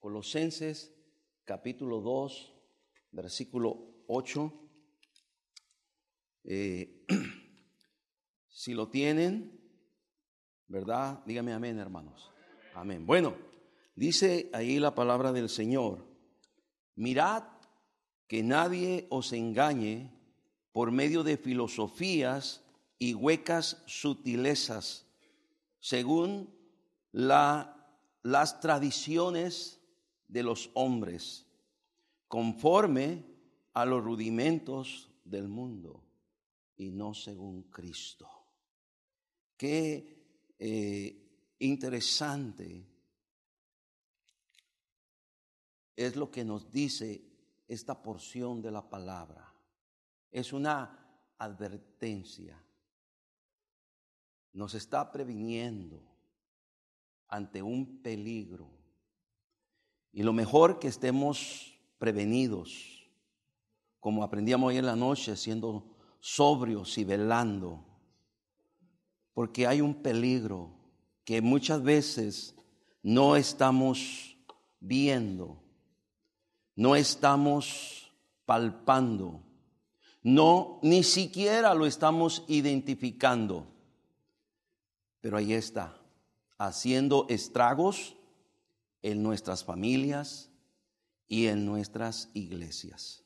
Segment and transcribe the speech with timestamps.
[0.00, 0.96] Colosenses
[1.44, 2.54] capítulo 2,
[3.12, 4.52] versículo 8.
[6.44, 7.04] Eh,
[8.48, 9.60] si lo tienen,
[10.68, 11.22] ¿verdad?
[11.26, 12.32] Dígame amén, hermanos.
[12.74, 13.04] Amén.
[13.04, 13.36] Bueno,
[13.94, 16.06] dice ahí la palabra del Señor.
[16.94, 17.44] Mirad
[18.26, 20.18] que nadie os engañe
[20.72, 22.64] por medio de filosofías
[22.98, 25.06] y huecas sutilezas,
[25.78, 26.54] según
[27.12, 29.79] la, las tradiciones
[30.30, 31.46] de los hombres,
[32.28, 33.24] conforme
[33.72, 36.04] a los rudimentos del mundo
[36.76, 38.28] y no según Cristo.
[39.56, 42.86] Qué eh, interesante
[45.96, 47.22] es lo que nos dice
[47.68, 49.52] esta porción de la palabra.
[50.30, 50.96] Es una
[51.38, 52.62] advertencia.
[54.52, 56.02] Nos está previniendo
[57.28, 58.79] ante un peligro.
[60.12, 63.08] Y lo mejor que estemos prevenidos,
[64.00, 67.84] como aprendíamos hoy en la noche, siendo sobrios y velando,
[69.34, 70.72] porque hay un peligro
[71.24, 72.54] que muchas veces
[73.02, 74.36] no estamos
[74.80, 75.62] viendo,
[76.74, 78.12] no estamos
[78.44, 79.42] palpando,
[80.22, 83.66] no ni siquiera lo estamos identificando,
[85.20, 85.96] pero ahí está
[86.58, 88.16] haciendo estragos
[89.02, 90.50] en nuestras familias
[91.26, 93.24] y en nuestras iglesias.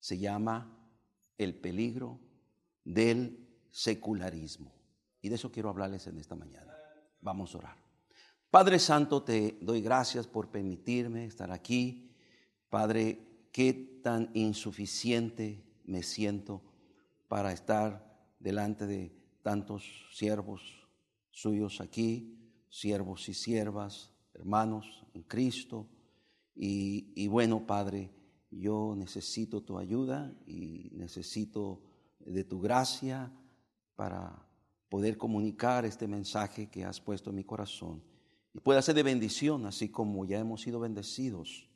[0.00, 0.76] Se llama
[1.38, 2.20] el peligro
[2.84, 4.72] del secularismo.
[5.20, 6.76] Y de eso quiero hablarles en esta mañana.
[7.20, 7.76] Vamos a orar.
[8.50, 12.10] Padre Santo, te doy gracias por permitirme estar aquí.
[12.68, 16.62] Padre, qué tan insuficiente me siento
[17.28, 20.86] para estar delante de tantos siervos
[21.30, 22.38] suyos aquí,
[22.68, 25.86] siervos y siervas, hermanos en Cristo.
[26.54, 28.10] Y, bueno, Padre,
[28.50, 31.80] yo necesito tu ayuda y necesito
[32.20, 33.32] de tu gracia
[33.96, 34.46] para
[34.88, 38.02] poder comunicar este mensaje que has puesto en mi corazón
[38.52, 41.70] y pueda ser de bendición, así como ya hemos sido bendecidos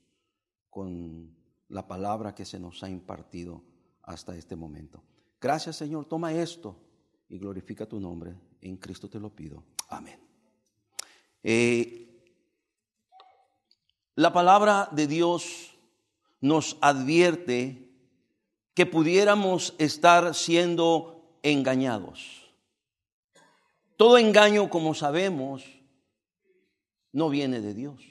[0.68, 1.34] con
[1.68, 3.64] la palabra que se nos ha impartido
[4.02, 5.02] hasta este momento.
[5.40, 6.76] Gracias Señor, toma esto
[7.28, 8.36] y glorifica tu nombre.
[8.60, 9.64] En Cristo te lo pido.
[9.88, 10.20] Amén.
[11.42, 12.05] Eh,
[14.16, 15.76] la palabra de Dios
[16.40, 17.92] nos advierte
[18.74, 22.50] que pudiéramos estar siendo engañados.
[23.96, 25.64] Todo engaño, como sabemos,
[27.12, 28.02] no viene de Dios.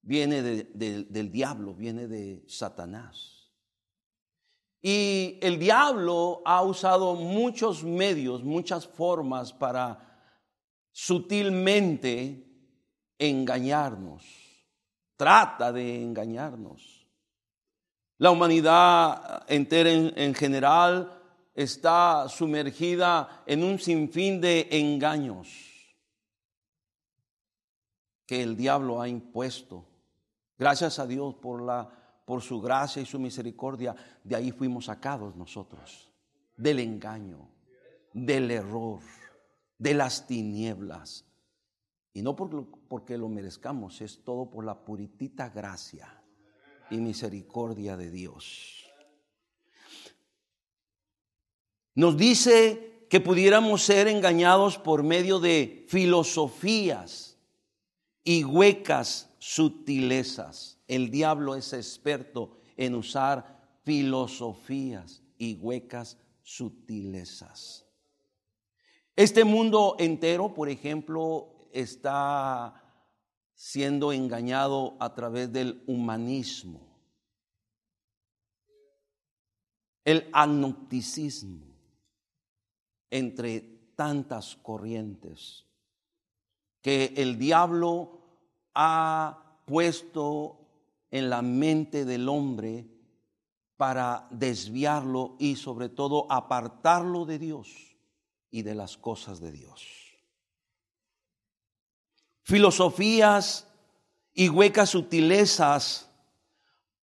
[0.00, 3.52] Viene del diablo, viene de Satanás.
[4.80, 10.34] Y el diablo ha usado muchos medios, muchas formas para
[10.90, 12.44] sutilmente
[13.18, 14.41] engañarnos.
[15.22, 17.06] Trata de engañarnos.
[18.18, 21.16] La humanidad entera en, general
[21.54, 25.46] está sumergida en un sinfín de engaños
[28.26, 29.86] que el diablo ha impuesto.
[30.58, 31.88] Gracias a Dios por la
[32.24, 33.94] por su gracia y su misericordia,
[34.24, 36.10] de ahí fuimos sacados nosotros,
[36.56, 37.48] del engaño,
[38.12, 38.98] del error,
[39.78, 41.24] de las tinieblas.
[42.14, 46.22] Y no porque lo merezcamos, es todo por la puritita gracia
[46.90, 48.86] y misericordia de Dios.
[51.94, 57.38] Nos dice que pudiéramos ser engañados por medio de filosofías
[58.24, 60.78] y huecas sutilezas.
[60.88, 67.86] El diablo es experto en usar filosofías y huecas sutilezas.
[69.14, 72.82] Este mundo entero, por ejemplo, está
[73.54, 76.80] siendo engañado a través del humanismo,
[80.04, 81.66] el agnosticismo,
[83.10, 83.60] entre
[83.94, 85.66] tantas corrientes
[86.80, 88.20] que el diablo
[88.74, 90.58] ha puesto
[91.10, 92.88] en la mente del hombre
[93.76, 97.96] para desviarlo y sobre todo apartarlo de Dios
[98.50, 100.01] y de las cosas de Dios.
[102.42, 103.66] Filosofías
[104.34, 106.10] y huecas sutilezas,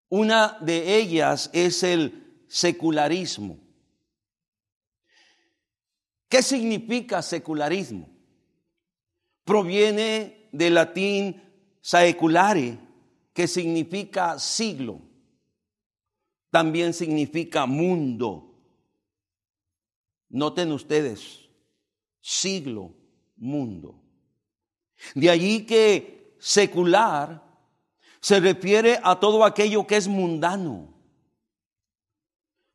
[0.09, 3.59] una de ellas es el secularismo.
[6.29, 8.09] ¿Qué significa secularismo?
[9.45, 11.43] Proviene del latín
[11.81, 12.79] saeculare,
[13.33, 15.01] que significa siglo,
[16.51, 18.45] también significa mundo.
[20.29, 21.49] Noten ustedes,
[22.21, 22.95] siglo,
[23.37, 24.08] mundo.
[25.15, 27.43] De allí que secular
[28.21, 30.95] se refiere a todo aquello que es mundano,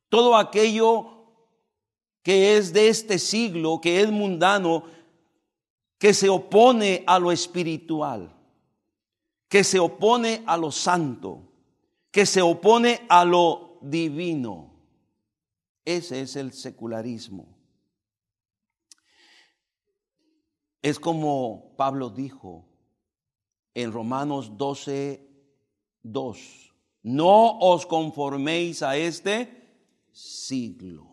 [0.09, 1.13] todo aquello
[2.21, 4.85] que es de este siglo, que es mundano,
[5.99, 8.33] que se opone a lo espiritual,
[9.49, 11.51] que se opone a lo santo,
[12.11, 14.73] que se opone a lo divino.
[15.85, 17.52] Ese es el secularismo.
[20.83, 22.65] Es como Pablo dijo
[23.73, 25.25] en Romanos 12,
[26.03, 26.37] 2.
[27.03, 29.47] No os conforméis a este
[30.11, 31.07] siglo.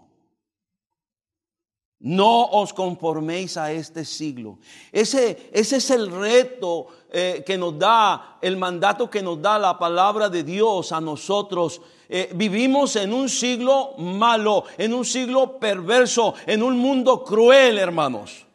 [2.00, 4.58] No os conforméis a este siglo.
[4.90, 9.78] Ese, ese es el reto eh, que nos da, el mandato que nos da la
[9.78, 11.80] palabra de Dios a nosotros.
[12.08, 18.49] Eh, vivimos en un siglo malo, en un siglo perverso, en un mundo cruel, hermanos.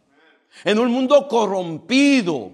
[0.64, 2.52] En un mundo corrompido.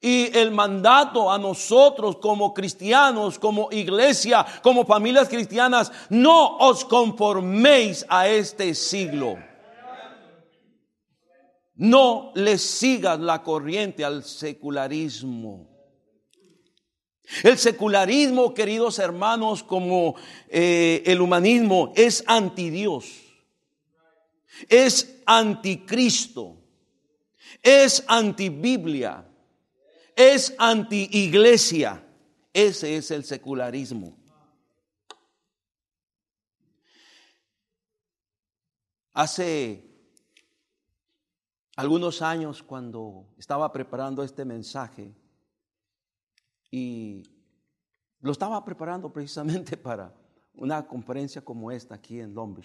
[0.00, 8.04] Y el mandato a nosotros como cristianos, como iglesia, como familias cristianas, no os conforméis
[8.08, 9.36] a este siglo.
[11.74, 15.76] No le sigas la corriente al secularismo.
[17.42, 20.14] El secularismo, queridos hermanos, como
[20.48, 23.25] eh, el humanismo, es anti Dios,
[24.68, 26.56] es anticristo,
[27.62, 29.26] es anti Biblia
[30.16, 32.02] es anti-iglesia.
[32.52, 34.16] Ese es el secularismo.
[39.12, 39.84] Hace
[41.76, 45.14] algunos años cuando estaba preparando este mensaje
[46.70, 47.22] y
[48.20, 50.14] lo estaba preparando precisamente para
[50.54, 52.58] una conferencia como esta aquí en Long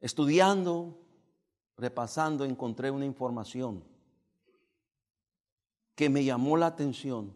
[0.00, 0.98] Estudiando,
[1.76, 3.84] repasando, encontré una información
[5.94, 7.34] que me llamó la atención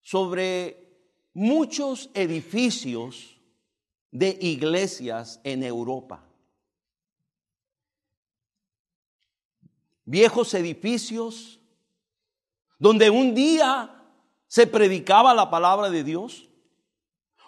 [0.00, 0.88] sobre
[1.34, 3.40] muchos edificios
[4.10, 6.24] de iglesias en Europa.
[10.04, 11.60] Viejos edificios
[12.78, 14.02] donde un día
[14.46, 16.48] se predicaba la palabra de Dios,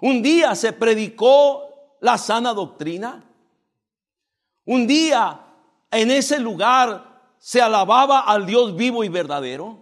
[0.02, 1.69] un día se predicó
[2.00, 3.24] la sana doctrina,
[4.64, 5.46] un día
[5.90, 9.78] en ese lugar se alababa al Dios vivo y verdadero,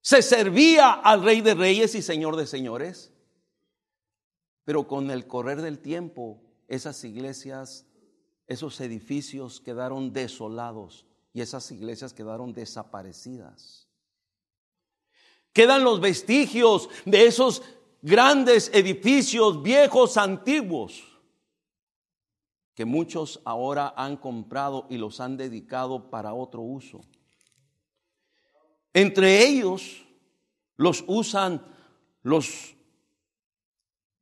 [0.00, 3.12] se servía al Rey de Reyes y Señor de Señores,
[4.64, 7.86] pero con el correr del tiempo esas iglesias,
[8.46, 13.88] esos edificios quedaron desolados y esas iglesias quedaron desaparecidas.
[15.52, 17.62] Quedan los vestigios de esos
[18.02, 21.09] grandes edificios viejos, antiguos
[22.80, 27.02] que muchos ahora han comprado y los han dedicado para otro uso.
[28.94, 30.06] Entre ellos
[30.78, 31.62] los usan
[32.22, 32.74] los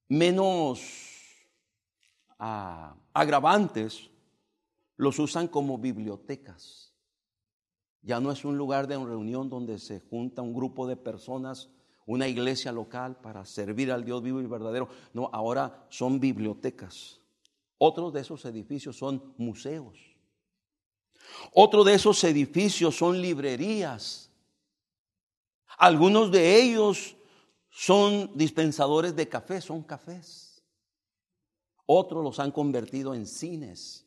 [0.08, 0.80] menos
[2.40, 4.10] ah, agravantes,
[4.96, 6.92] los usan como bibliotecas.
[8.02, 11.70] Ya no es un lugar de reunión donde se junta un grupo de personas,
[12.06, 14.88] una iglesia local para servir al Dios vivo y verdadero.
[15.14, 17.20] No, ahora son bibliotecas.
[17.78, 19.96] Otros de esos edificios son museos.
[21.52, 24.30] Otro de esos edificios son librerías.
[25.78, 27.16] Algunos de ellos
[27.70, 30.60] son dispensadores de café, son cafés.
[31.86, 34.04] Otros los han convertido en cines.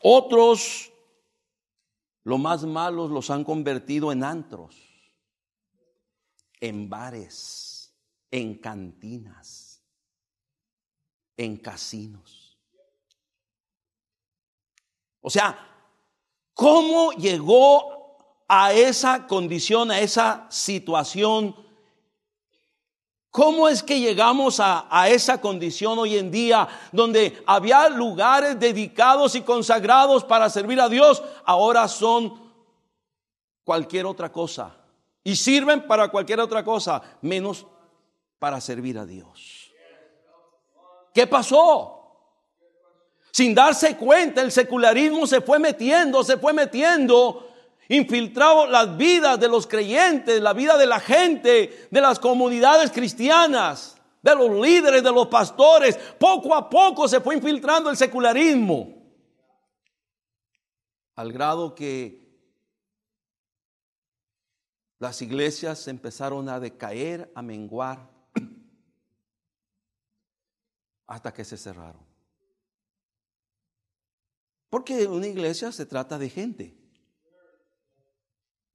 [0.00, 0.92] Otros,
[2.22, 4.76] lo más malos, los han convertido en antros,
[6.60, 7.92] en bares,
[8.30, 9.65] en cantinas
[11.36, 12.56] en casinos.
[15.20, 15.58] O sea,
[16.54, 21.54] ¿cómo llegó a esa condición, a esa situación?
[23.30, 29.34] ¿Cómo es que llegamos a, a, esa condición hoy en día donde había lugares dedicados
[29.34, 31.22] y consagrados para servir a Dios?
[31.44, 32.46] Ahora son
[33.64, 34.76] cualquier otra cosa.
[35.24, 37.66] Y sirven para cualquier otra cosa, menos
[38.38, 39.65] para servir a Dios.
[41.16, 42.28] ¿Qué pasó?
[43.30, 47.54] Sin darse cuenta, el secularismo se fue metiendo, se fue metiendo,
[47.88, 53.96] infiltrado las vidas de los creyentes, la vida de la gente, de las comunidades cristianas,
[54.20, 55.96] de los líderes, de los pastores.
[56.18, 58.94] Poco a poco se fue infiltrando el secularismo.
[61.14, 62.28] Al grado que
[64.98, 68.15] las iglesias empezaron a decaer, a menguar
[71.06, 72.04] hasta que se cerraron.
[74.68, 76.76] Porque una iglesia se trata de gente.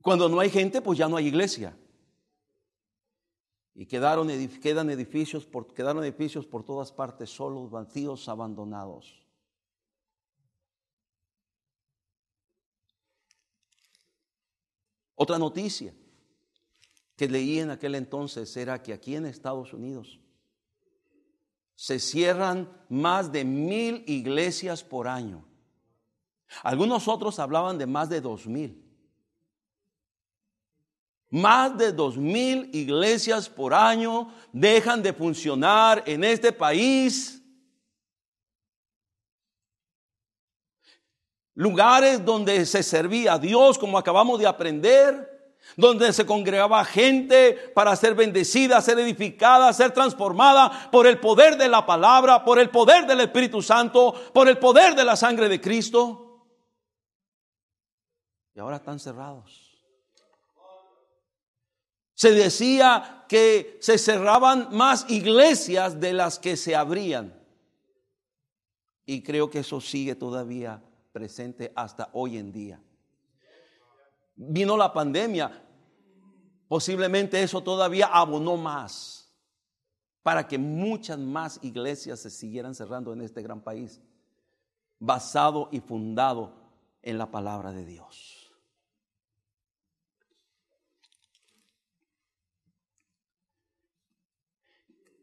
[0.02, 1.78] Cuando no hay gente, pues ya no hay iglesia.
[3.74, 4.28] Y quedaron,
[4.62, 9.22] quedan edificios por, quedaron edificios por todas partes, solos, vacíos, abandonados.
[15.16, 15.94] Otra noticia
[17.16, 20.21] que leí en aquel entonces era que aquí en Estados Unidos
[21.82, 25.44] se cierran más de mil iglesias por año.
[26.62, 28.88] Algunos otros hablaban de más de dos mil.
[31.32, 37.42] Más de dos mil iglesias por año dejan de funcionar en este país.
[41.56, 45.31] Lugares donde se servía a Dios, como acabamos de aprender
[45.78, 51.70] donde se congregaba gente para ser bendecida, ser edificada, ser transformada por el poder de
[51.70, 55.62] la palabra, por el poder del Espíritu Santo, por el poder de la sangre de
[55.62, 56.46] Cristo.
[58.54, 59.70] Y ahora están cerrados.
[62.14, 67.40] Se decía que se cerraban más iglesias de las que se abrían.
[69.06, 72.80] Y creo que eso sigue todavía presente hasta hoy en día
[74.44, 75.64] vino la pandemia,
[76.68, 79.32] posiblemente eso todavía abonó más
[80.24, 84.02] para que muchas más iglesias se siguieran cerrando en este gran país,
[85.00, 86.56] basado y fundado
[87.02, 88.52] en la palabra de Dios.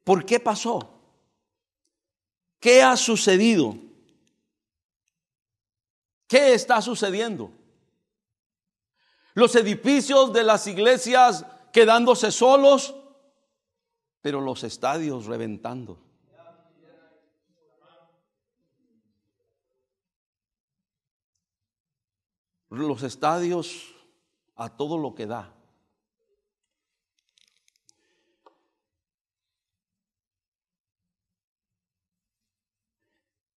[0.04, 1.02] ¿Por qué pasó?
[2.60, 3.76] ¿Qué ha sucedido?
[6.26, 7.57] ¿Qué está sucediendo?
[9.38, 12.96] Los edificios de las iglesias quedándose solos,
[14.20, 15.96] pero los estadios reventando.
[22.70, 23.94] Los estadios
[24.56, 25.54] a todo lo que da.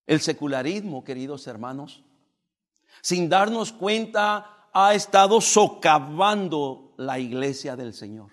[0.05, 2.03] El secularismo, queridos hermanos,
[3.01, 8.31] sin darnos cuenta, ha estado socavando la iglesia del Señor.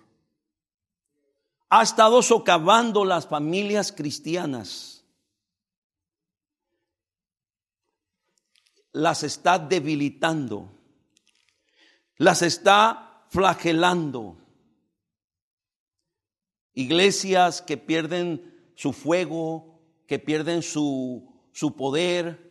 [1.71, 5.04] Ha estado socavando las familias cristianas.
[8.92, 10.71] Las está debilitando.
[12.16, 14.38] Las está flagelando.
[16.73, 22.49] Iglesias que pierden su fuego, que pierden su, su poder,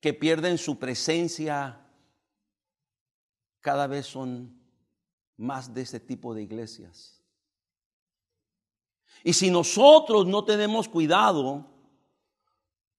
[0.00, 1.81] que pierden su presencia,
[3.62, 4.60] cada vez son
[5.38, 7.22] más de ese tipo de iglesias.
[9.24, 11.64] Y si nosotros no tenemos cuidado,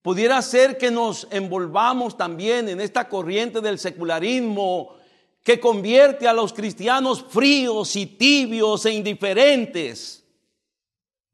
[0.02, 4.96] pudiera ser que nos envolvamos también en esta corriente del secularismo
[5.44, 10.24] que convierte a los cristianos fríos y tibios e indiferentes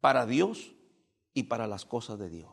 [0.02, 0.72] para Dios
[1.36, 2.50] y para las cosas de Dios.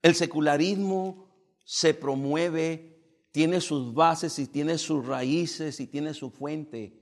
[0.00, 1.27] El secularismo
[1.70, 2.98] se promueve,
[3.30, 6.98] tiene sus bases y tiene sus raíces y tiene su fuente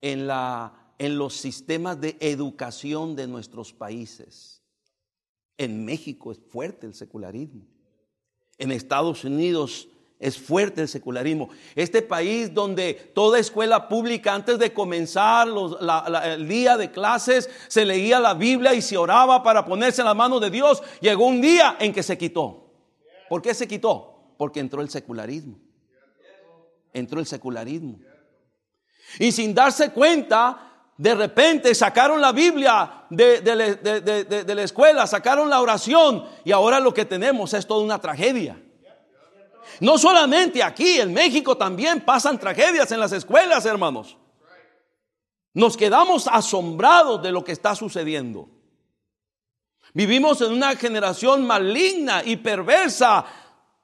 [0.00, 4.62] en, la, en los sistemas de educación de nuestros países.
[5.58, 7.66] En México es fuerte el secularismo.
[8.56, 11.50] En Estados Unidos es fuerte el secularismo.
[11.74, 15.46] Este país donde toda escuela pública antes de comenzar
[16.24, 20.14] el día de clases se leía la Biblia y se oraba para ponerse en la
[20.14, 22.69] mano de Dios, llegó un día en que se quitó.
[23.30, 24.34] ¿Por qué se quitó?
[24.36, 25.56] Porque entró el secularismo.
[26.92, 28.00] Entró el secularismo.
[29.20, 35.60] Y sin darse cuenta, de repente sacaron la Biblia de, de, la escuela, sacaron la
[35.60, 38.60] oración y ahora lo que tenemos es toda una tragedia.
[39.78, 44.16] No solamente aquí, en México también pasan tragedias en las escuelas, hermanos.
[45.54, 48.48] Nos quedamos asombrados de lo que está sucediendo.
[49.92, 53.24] Vivimos en una generación maligna y perversa,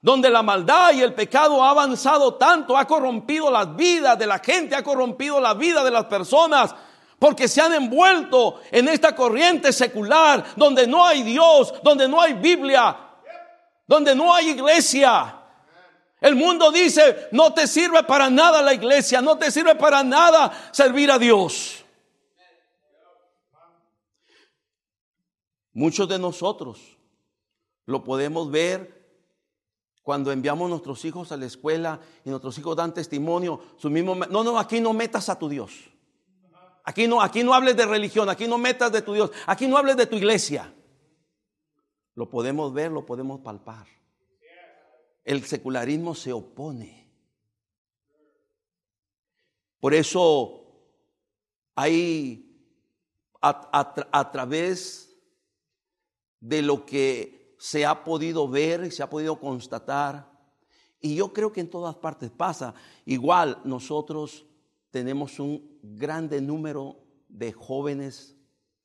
[0.00, 4.38] donde la maldad y el pecado ha avanzado tanto, ha corrompido las vidas de la
[4.38, 6.74] gente, ha corrompido la vida de las personas,
[7.18, 12.34] porque se han envuelto en esta corriente secular, donde no hay Dios, donde no hay
[12.34, 12.96] Biblia,
[13.86, 15.40] donde no hay iglesia.
[16.20, 20.52] El mundo dice, no te sirve para nada la iglesia, no te sirve para nada
[20.70, 21.85] servir a Dios.
[25.76, 26.96] Muchos de nosotros
[27.84, 28.96] lo podemos ver
[30.00, 34.14] cuando enviamos a nuestros hijos a la escuela y nuestros hijos dan testimonio, su mismo,
[34.14, 35.90] no, no, aquí no metas a tu Dios.
[36.82, 39.76] Aquí no, aquí no hables de religión, aquí no metas de tu Dios, aquí no
[39.76, 40.72] hables de tu iglesia.
[42.14, 43.86] Lo podemos ver, lo podemos palpar.
[45.24, 47.06] El secularismo se opone.
[49.78, 50.64] Por eso
[51.74, 52.46] hay
[53.42, 55.05] a, través
[56.40, 60.30] de lo que se ha podido ver y se ha podido constatar,
[61.00, 62.74] y yo creo que en todas partes pasa,
[63.04, 64.46] igual nosotros
[64.90, 66.96] tenemos un grande número
[67.28, 68.36] de jóvenes,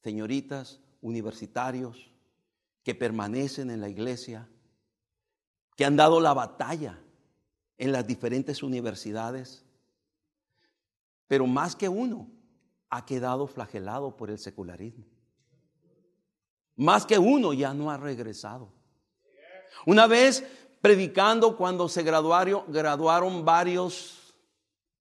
[0.04, 2.12] señoritas, universitarios,
[2.84, 4.50] que permanecen en la iglesia,
[5.76, 7.00] que han dado la batalla
[7.78, 9.66] en las diferentes universidades,
[11.28, 12.30] pero más que uno
[12.90, 15.06] ha quedado flagelado por el secularismo.
[16.82, 18.74] Más que uno ya no ha regresado.
[19.86, 20.44] Una vez
[20.82, 24.34] predicando cuando se graduaron, graduaron varios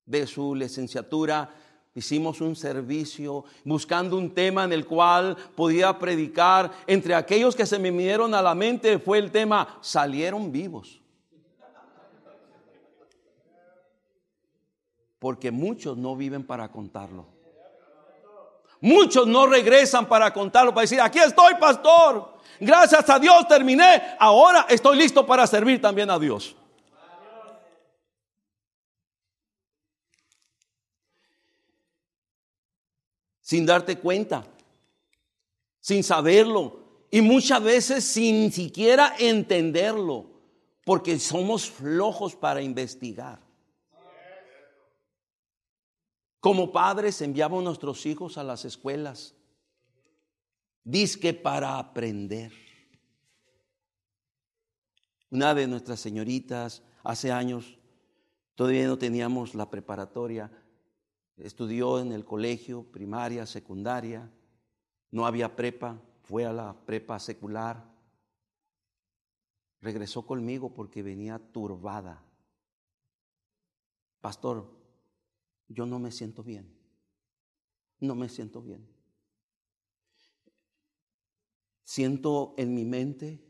[0.05, 1.55] de su licenciatura,
[1.95, 6.71] hicimos un servicio buscando un tema en el cual podía predicar.
[6.87, 11.01] Entre aquellos que se me vinieron a la mente fue el tema, salieron vivos.
[15.19, 17.40] Porque muchos no viven para contarlo.
[18.81, 22.39] Muchos no regresan para contarlo, para decir, aquí estoy, pastor.
[22.59, 24.17] Gracias a Dios terminé.
[24.19, 26.57] Ahora estoy listo para servir también a Dios.
[33.41, 34.45] Sin darte cuenta,
[35.81, 40.31] sin saberlo y muchas veces sin siquiera entenderlo,
[40.85, 43.50] porque somos flojos para investigar.
[46.41, 49.35] Como padres enviamos nuestros hijos a las escuelas,
[50.83, 52.51] disque para aprender.
[55.31, 57.79] Una de nuestras señoritas, hace años,
[58.55, 60.51] todavía no teníamos la preparatoria,
[61.37, 64.33] estudió en el colegio, primaria, secundaria,
[65.11, 67.85] no había prepa, fue a la prepa secular,
[69.83, 72.23] regresó conmigo porque venía turbada.
[74.23, 74.80] Pastor,
[75.71, 76.69] yo no me siento bien.
[78.01, 78.87] No me siento bien.
[81.85, 83.43] Siento en mi mente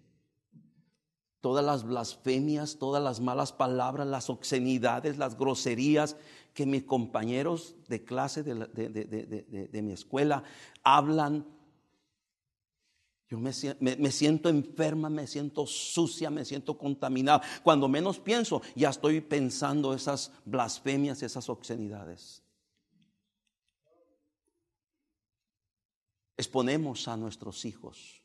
[1.40, 6.16] todas las blasfemias, todas las malas palabras, las obscenidades, las groserías
[6.52, 10.44] que mis compañeros de clase de, de mi escuela
[10.82, 11.46] hablan
[13.30, 13.52] yo me,
[14.10, 17.40] siento enferma, me siento sucia, me siento contaminada.
[17.62, 22.42] Cuando menos pienso, ya estoy pensando esas blasfemias, esas obscenidades.
[26.36, 28.20] Exponemos a nuestros hijos.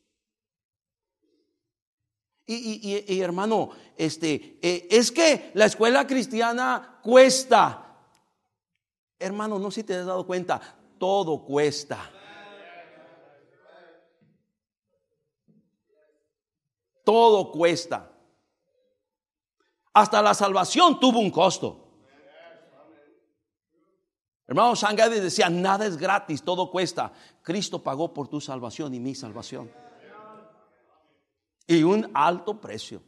[2.47, 8.09] Y, hermano, este, eh, es que la escuela cristiana cuesta.
[9.19, 10.59] Hermano, no sé si te has dado cuenta,
[10.97, 12.11] todo cuesta.
[17.05, 18.11] Todo cuesta.
[19.93, 21.85] Hasta la salvación tuvo un costo.
[24.47, 27.13] Hermano Sangade decía, nada es gratis, todo cuesta.
[27.41, 29.71] Cristo pagó por tu salvación y mi salvación.
[31.65, 33.01] Y un alto precio.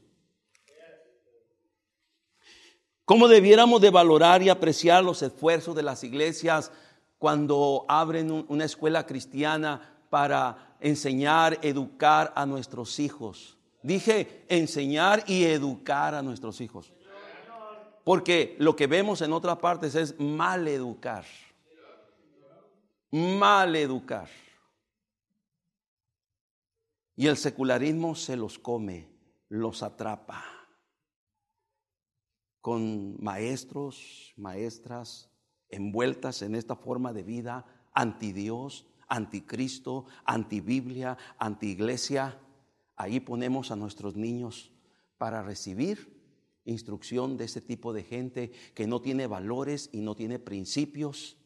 [3.06, 6.72] ¿Cómo debiéramos de valorar y apreciar los esfuerzos de las iglesias
[7.18, 13.57] cuando abren una escuela cristiana para enseñar, educar a nuestros hijos?
[13.82, 16.92] Dije enseñar y educar a nuestros hijos.
[18.04, 21.26] Porque lo que vemos en otras partes es mal educar.
[23.12, 24.30] Mal educar.
[27.16, 29.10] Y el secularismo se los come,
[29.50, 30.44] los atrapa.
[32.62, 35.30] Con maestros, maestras
[35.70, 42.40] envueltas en esta forma de vida anti Dios, anticristo, anti Biblia, anti iglesia
[42.98, 44.72] Ahí ponemos a nuestros niños
[45.18, 46.18] para recibir
[46.66, 51.38] instrucción de ese tipo de gente que no tiene valores y no tiene principios.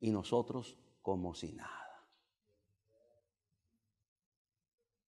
[0.00, 2.08] Y nosotros como si nada.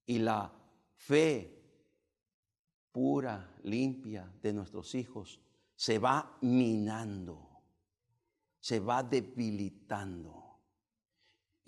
[0.06, 0.52] Y la
[0.94, 1.58] fe
[2.92, 5.40] pura, limpia de nuestros hijos
[5.74, 7.62] se va minando,
[8.58, 10.47] se va debilitando.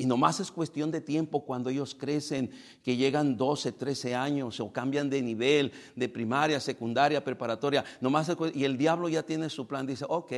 [0.01, 2.51] Y nomás es cuestión de tiempo cuando ellos crecen,
[2.83, 7.85] que llegan 12, 13 años o cambian de nivel, de primaria, secundaria, preparatoria.
[8.01, 9.87] Nomás y el diablo ya tiene su plan.
[9.87, 10.33] Dice, ok,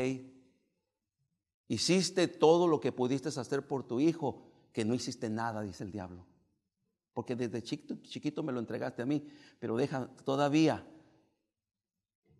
[1.69, 5.93] hiciste todo lo que pudiste hacer por tu hijo, que no hiciste nada, dice el
[5.93, 6.27] diablo.
[7.13, 9.25] Porque desde chiquito, chiquito me lo entregaste a mí,
[9.61, 10.85] pero deja, todavía,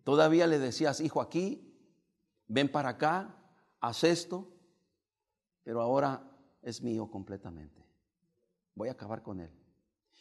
[0.03, 1.73] todavía le decías, hijo, aquí,
[2.47, 3.33] ven para acá,
[3.79, 4.51] haz esto,
[5.63, 6.29] pero ahora
[6.63, 7.85] es mío completamente.
[8.75, 9.51] Voy a acabar con él.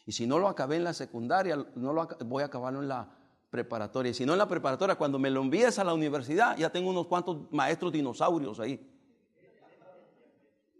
[0.05, 3.16] Y si no lo acabé en la secundaria, no lo voy a acabarlo en la
[3.50, 4.11] preparatoria.
[4.11, 6.90] Y si no en la preparatoria, cuando me lo envíes a la universidad, ya tengo
[6.90, 8.88] unos cuantos maestros dinosaurios ahí.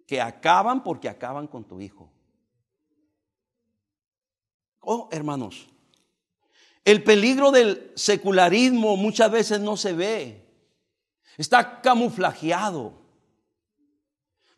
[0.07, 2.11] Que acaban porque acaban con tu hijo.
[4.81, 5.69] Oh, hermanos,
[6.85, 10.43] el peligro del secularismo muchas veces no se ve.
[11.37, 13.02] Está camuflajeado.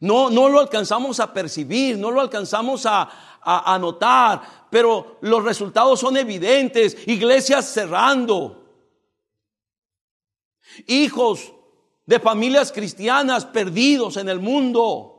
[0.05, 5.99] No, no lo alcanzamos a percibir, no lo alcanzamos a, a, notar, pero los resultados
[5.99, 6.95] son evidentes.
[7.09, 8.69] Iglesias cerrando.
[10.87, 11.55] Hijos
[12.05, 15.11] de familias cristianas perdidos en el mundo.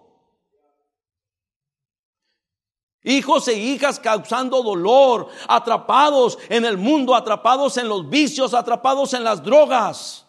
[3.01, 9.23] Hijos e hijas causando dolor, atrapados en el mundo, atrapados en los vicios, atrapados en
[9.23, 10.24] las drogas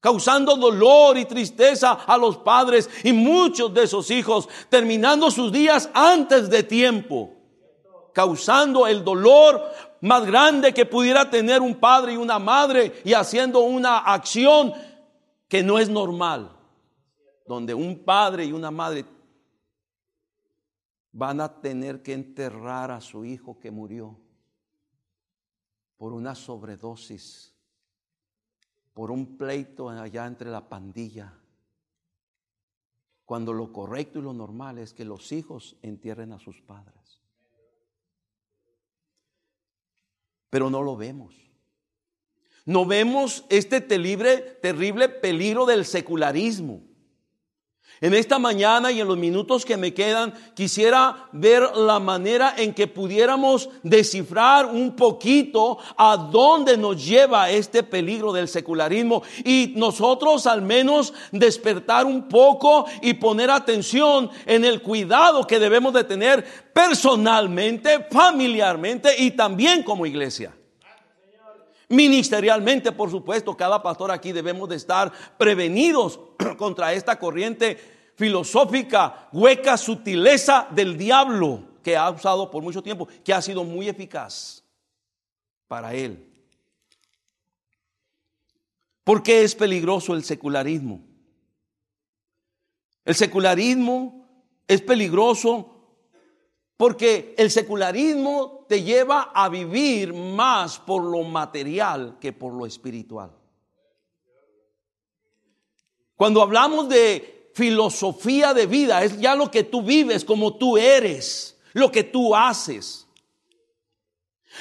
[0.00, 5.90] causando dolor y tristeza a los padres y muchos de esos hijos terminando sus días
[5.94, 7.34] antes de tiempo,
[8.12, 9.62] causando el dolor
[10.00, 14.72] más grande que pudiera tener un padre y una madre y haciendo una acción
[15.48, 16.52] que no es normal,
[17.46, 19.04] donde un padre y una madre
[21.12, 24.18] van a tener que enterrar a su hijo que murió
[25.96, 27.55] por una sobredosis
[28.96, 31.30] por un pleito allá entre la pandilla.
[33.26, 37.20] Cuando lo correcto y lo normal es que los hijos entierren a sus padres.
[40.48, 41.34] Pero no lo vemos.
[42.64, 46.82] No vemos este terrible, terrible peligro del secularismo.
[48.00, 52.74] En esta mañana y en los minutos que me quedan, quisiera ver la manera en
[52.74, 60.46] que pudiéramos descifrar un poquito a dónde nos lleva este peligro del secularismo y nosotros
[60.46, 66.44] al menos despertar un poco y poner atención en el cuidado que debemos de tener
[66.74, 70.52] personalmente, familiarmente y también como iglesia.
[71.88, 76.18] Ministerialmente, por supuesto, cada pastor aquí debemos de estar prevenidos
[76.58, 77.76] contra esta corriente
[78.16, 83.88] filosófica, hueca sutileza del diablo que ha usado por mucho tiempo, que ha sido muy
[83.88, 84.64] eficaz
[85.68, 86.32] para él.
[89.04, 91.00] ¿Por qué es peligroso el secularismo?
[93.04, 94.26] El secularismo
[94.66, 95.72] es peligroso
[96.76, 103.30] porque el secularismo te lleva a vivir más por lo material que por lo espiritual.
[106.16, 111.58] Cuando hablamos de filosofía de vida, es ya lo que tú vives, como tú eres,
[111.72, 113.06] lo que tú haces.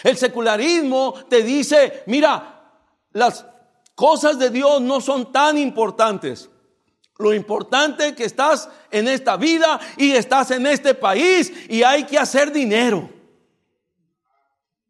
[0.04, 2.74] El secularismo te dice, mira,
[3.12, 3.46] las
[3.96, 6.50] cosas de Dios no son tan importantes.
[7.18, 12.04] Lo importante es que estás en esta vida y estás en este país y hay
[12.04, 13.10] que hacer dinero.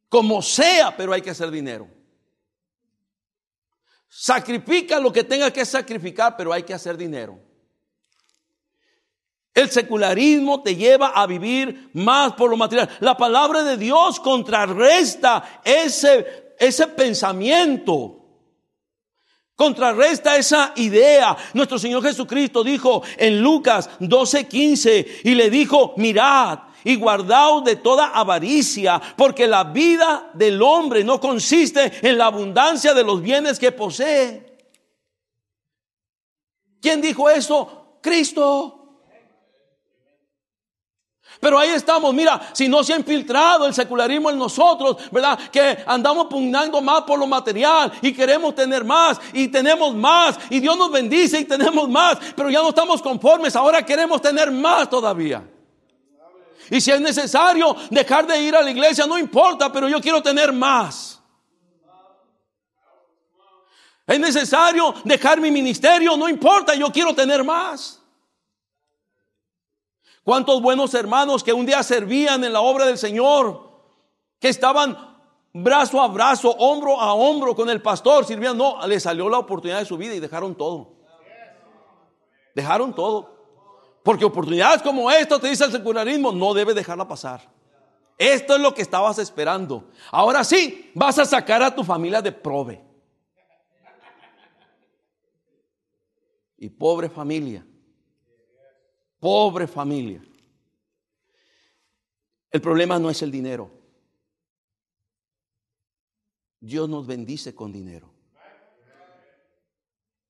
[0.10, 1.88] Como sea, pero hay que hacer dinero.
[4.08, 7.38] Sacrifica lo que tenga que sacrificar, pero hay que hacer dinero.
[9.54, 12.90] El secularismo te lleva a vivir más por lo material.
[13.00, 18.26] La palabra de Dios contrarresta ese, ese pensamiento.
[19.56, 21.38] Contrarresta esa idea.
[21.54, 28.08] Nuestro Señor Jesucristo dijo en Lucas 12:15 y le dijo, mirad y guardaos de toda
[28.08, 33.74] avaricia, porque la vida del hombre no consiste en la abundancia de los bienes que
[33.74, 34.56] posee.
[36.80, 37.98] ¿Quién dijo eso?
[38.02, 38.86] Cristo.
[41.40, 45.38] Pero ahí estamos, mira, si no se ha infiltrado el secularismo en nosotros, ¿verdad?
[45.52, 50.60] Que andamos pugnando más por lo material y queremos tener más y tenemos más y
[50.60, 54.90] Dios nos bendice y tenemos más, pero ya no estamos conformes, ahora queremos tener más
[54.90, 55.44] todavía.
[56.70, 60.22] Y si es necesario dejar de ir a la iglesia, no importa, pero yo quiero
[60.22, 61.22] tener más.
[64.08, 68.02] Es necesario dejar mi ministerio, no importa, yo quiero tener más.
[70.24, 73.70] ¿Cuántos buenos hermanos que un día servían en la obra del Señor,
[74.40, 74.98] que estaban
[75.54, 78.78] brazo a brazo, hombro a hombro con el pastor, sirviendo?
[78.80, 80.94] No, le salió la oportunidad de su vida y dejaron todo.
[82.56, 83.35] Dejaron todo.
[84.06, 87.52] Porque oportunidades como esta, te dice el secularismo, no debe dejarla pasar.
[88.20, 89.90] Esto es lo que estabas esperando.
[90.12, 92.86] Ahora sí, vas a sacar a tu familia de prove.
[96.60, 97.66] Y pobre familia
[99.20, 100.24] Pobre familia.
[102.52, 103.72] El problema no es el dinero.
[106.60, 108.15] Dios nos bendice con dinero.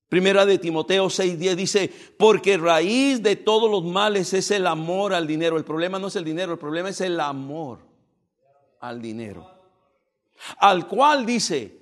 [0.08, 5.26] Primera de Timoteo 6:10 dice, porque raíz de todos los males es el amor al
[5.26, 5.56] dinero.
[5.56, 7.80] El problema no es el dinero, el problema es el amor
[8.80, 9.50] al dinero.
[10.58, 11.76] Al cual dice,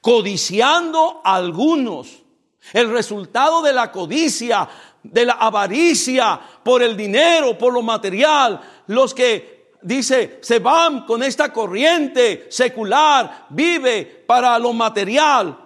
[0.00, 2.22] codiciando algunos.
[2.72, 4.68] El resultado de la codicia,
[5.02, 11.22] de la avaricia por el dinero, por lo material, los que dice, se van con
[11.22, 15.65] esta corriente secular, vive para lo material,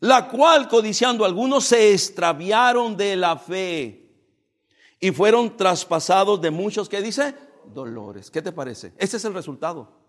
[0.00, 4.10] la cual codiciando algunos se extraviaron de la fe
[5.00, 7.34] y fueron traspasados de muchos que dice
[7.72, 8.30] dolores.
[8.30, 8.92] ¿Qué te parece?
[8.98, 10.06] Ese es el resultado.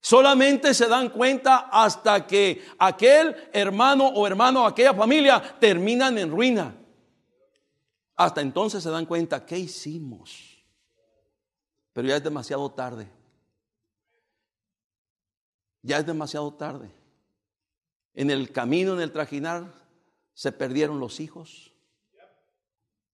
[0.00, 6.74] Solamente se dan cuenta hasta que aquel hermano o hermano, aquella familia terminan en ruina.
[8.16, 10.58] Hasta entonces se dan cuenta, ¿qué hicimos?
[11.92, 13.08] Pero ya es demasiado tarde.
[15.82, 16.90] Ya es demasiado tarde.
[18.14, 19.74] En el camino, en el trajinar,
[20.34, 21.72] se perdieron los hijos,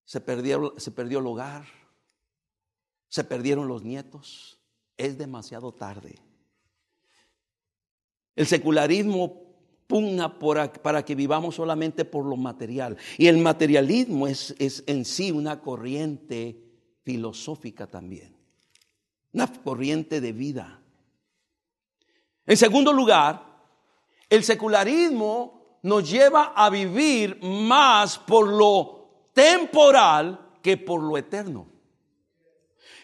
[0.05, 1.67] se, se perdió el hogar,
[3.09, 4.61] se perdieron los nietos.
[4.97, 6.19] Es demasiado tarde.
[8.35, 9.49] El secularismo
[9.87, 12.97] pugna para que vivamos solamente por lo material.
[13.17, 16.69] Y el materialismo es en sí una corriente
[17.03, 18.37] filosófica también,
[19.33, 20.78] una corriente de vida.
[22.49, 23.45] En segundo lugar,
[24.31, 31.67] el secularismo nos lleva a vivir más por lo temporal que por lo eterno.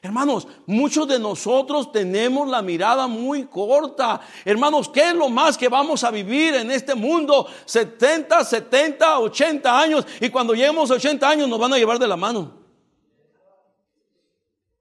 [0.01, 4.23] Hermanos, muchos de nosotros tenemos la mirada muy corta.
[4.47, 7.47] Hermanos, ¿qué es lo más que vamos a vivir en este mundo?
[7.67, 10.07] 70, 70, 80 años.
[10.23, 12.51] Y cuando lleguemos a 80 años nos van a llevar de la mano.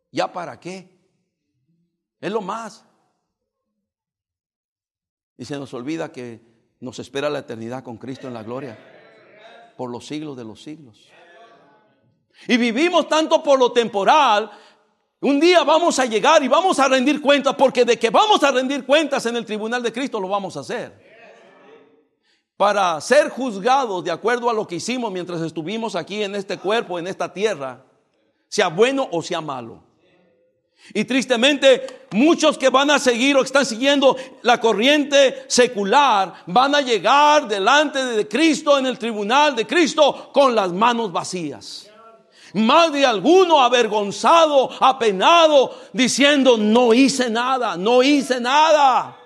[0.09, 0.89] ¿Ya para qué?
[2.21, 2.85] Es lo más.
[5.43, 6.39] Y se nos olvida que
[6.79, 8.77] nos espera la eternidad con Cristo en la gloria
[9.75, 11.09] por los siglos de los siglos.
[12.47, 14.49] Y vivimos tanto por lo temporal.
[15.19, 18.51] Un día vamos a llegar y vamos a rendir cuentas porque de que vamos a
[18.51, 20.97] rendir cuentas en el tribunal de Cristo lo vamos a hacer.
[22.55, 26.99] Para ser juzgados de acuerdo a lo que hicimos mientras estuvimos aquí en este cuerpo,
[26.99, 27.83] en esta tierra,
[28.47, 29.83] sea bueno o sea malo.
[30.91, 36.81] Y tristemente, muchos que van a seguir o están siguiendo la corriente secular van a
[36.81, 41.89] llegar delante de Cristo en el tribunal de Cristo con las manos vacías.
[42.53, 49.17] Más de alguno avergonzado, apenado, diciendo, no hice nada, no hice nada.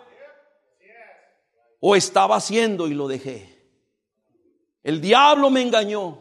[1.79, 3.57] O estaba haciendo y lo dejé.
[4.83, 6.19] El diablo me engañó.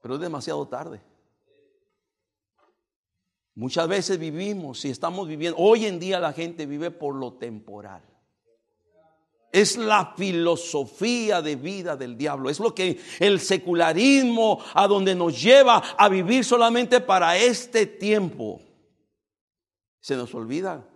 [0.00, 1.11] Pero es demasiado tarde.
[3.54, 8.02] Muchas veces vivimos y estamos viviendo, hoy en día la gente vive por lo temporal.
[9.52, 12.48] Es la filosofía de vida del diablo.
[12.48, 18.62] Es lo que el secularismo a donde nos lleva a vivir solamente para este tiempo.
[20.00, 20.88] Se nos olvida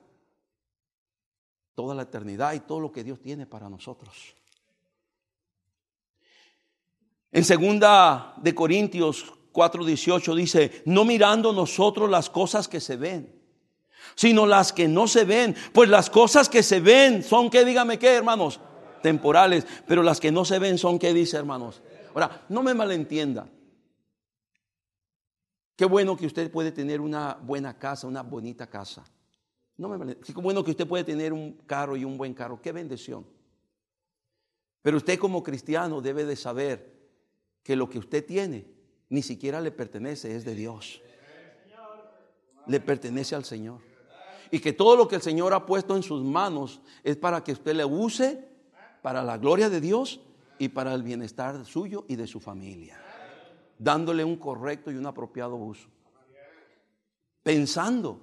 [1.74, 4.34] toda la eternidad y todo lo que Dios tiene para nosotros.
[7.30, 13.34] En segunda de Corintios 4:18 dice, no mirando nosotros las cosas que se ven,
[14.14, 15.56] sino las que no se ven.
[15.72, 18.60] Pues las cosas que se ven son que, dígame qué, hermanos,
[19.02, 21.80] temporales, pero las que no se ven son que, dice, hermanos.
[22.14, 23.48] Ahora, no me malentienda.
[25.74, 29.04] Qué bueno que usted puede tener una buena casa, una bonita casa.
[29.78, 32.60] No me Qué bueno que usted puede tener un carro y un buen carro.
[32.60, 33.26] Qué bendición.
[34.80, 36.96] Pero usted como cristiano debe de saber
[37.62, 38.75] que lo que usted tiene
[39.08, 41.00] ni siquiera le pertenece, es de Dios.
[42.66, 43.80] Le pertenece al Señor.
[44.50, 47.52] Y que todo lo que el Señor ha puesto en sus manos es para que
[47.52, 48.48] usted le use
[49.02, 50.20] para la gloria de Dios
[50.58, 53.00] y para el bienestar suyo y de su familia.
[53.78, 55.88] Dándole un correcto y un apropiado uso.
[57.42, 58.20] Pensando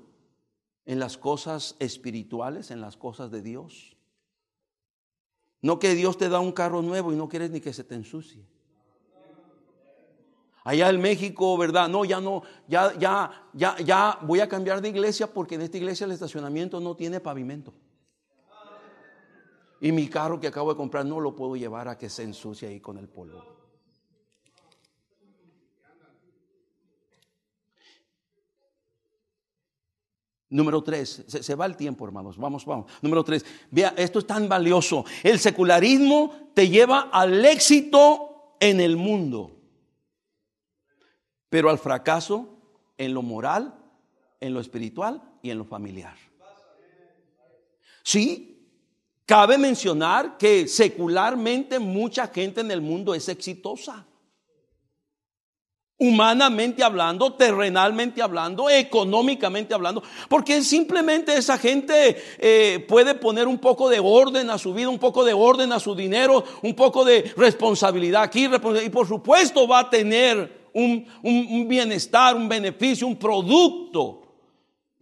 [0.85, 3.95] en las cosas espirituales, en las cosas de Dios.
[5.61, 7.95] No que Dios te da un carro nuevo y no quieres ni que se te
[7.95, 8.45] ensucie.
[10.63, 11.89] Allá en México, ¿verdad?
[11.89, 15.77] No, ya no, ya, ya, ya, ya voy a cambiar de iglesia porque en esta
[15.77, 17.73] iglesia el estacionamiento no tiene pavimento.
[19.81, 22.69] Y mi carro que acabo de comprar no lo puedo llevar a que se ensucie
[22.69, 23.43] ahí con el polvo.
[30.49, 32.37] Número tres, se, se, va el tiempo, hermanos.
[32.37, 32.89] Vamos, vamos.
[33.01, 35.03] Número tres, vea, esto es tan valioso.
[35.23, 39.62] El secularismo te lleva al éxito en el mundo
[41.53, 42.49] pero al fracaso
[42.97, 43.75] en lo moral,
[44.39, 46.15] en lo espiritual y en lo familiar.
[48.01, 48.49] Sí,
[49.27, 54.05] Cabe mencionar que secularmente mucha gente en el mundo es exitosa.
[55.97, 63.89] Humanamente hablando, terrenalmente hablando, económicamente hablando, porque simplemente esa gente eh, puede poner un poco
[63.89, 67.31] de orden a su vida, un poco de orden a su dinero, un poco de
[67.37, 68.49] responsabilidad aquí,
[68.83, 74.23] y por supuesto va a tener un, un bienestar, un beneficio, un producto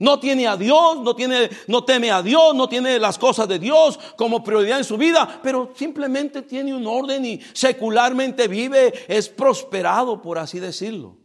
[0.02, 3.60] no tiene a Dios, no, tiene, no teme a Dios, no tiene las cosas de
[3.60, 9.30] Dios como prioridad en su vida, pero simplemente tiene un orden y secularmente vive, es
[9.30, 11.18] prosperado, por así decirlo.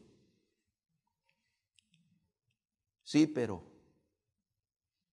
[3.02, 3.62] Sí, pero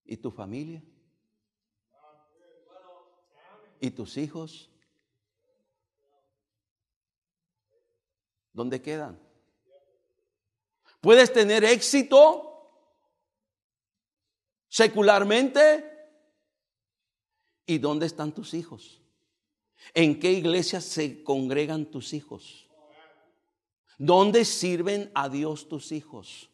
[0.04, 0.84] ¿y tu familia?
[3.80, 4.70] ¿Y tus hijos?
[8.54, 9.20] ¿Dónde quedan?
[11.02, 12.54] Puedes tener éxito
[14.70, 15.90] secularmente.
[17.66, 19.02] ¿Y dónde están tus hijos?
[19.94, 22.70] ¿En qué iglesia se congregan tus hijos?
[23.98, 26.50] ¿Dónde sirven a Dios tus hijos?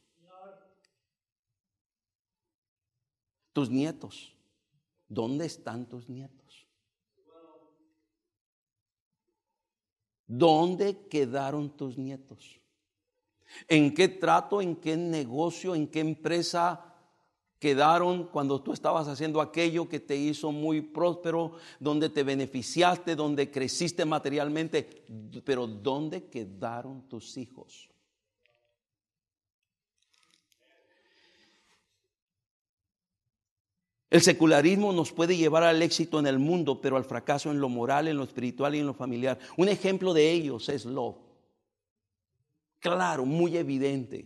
[3.54, 4.34] Tus nietos.
[5.08, 6.39] ¿Dónde están tus nietos?
[10.30, 12.62] ¿Dónde quedaron tus nietos?
[13.68, 16.96] ¿En qué trato, en qué negocio, en qué empresa
[17.58, 23.50] quedaron cuando tú estabas haciendo aquello que te hizo muy próspero, donde te beneficiaste, donde
[23.50, 25.04] creciste materialmente,
[25.44, 27.89] pero ¿dónde quedaron tus hijos?
[34.10, 37.70] El secularismo nos puede llevar al éxito en el mundo, pero al fracaso en lo
[37.70, 39.38] moral, en lo espiritual y en lo familiar.
[39.56, 41.18] Un ejemplo de ellos es Lot.
[42.80, 44.26] Claro, muy evidente.